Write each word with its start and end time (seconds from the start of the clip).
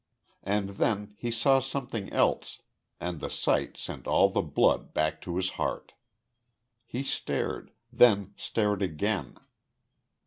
And 0.41 0.69
then 0.69 1.13
he 1.19 1.29
saw 1.29 1.59
something 1.59 2.11
else, 2.11 2.63
and 2.99 3.19
the 3.19 3.29
sight 3.29 3.77
sent 3.77 4.07
all 4.07 4.29
the 4.29 4.41
blood 4.41 4.95
back 4.95 5.21
to 5.21 5.35
his 5.37 5.51
heart. 5.61 5.93
He 6.87 7.03
stared, 7.03 7.69
then 7.93 8.33
stared 8.35 8.81
again. 8.81 9.37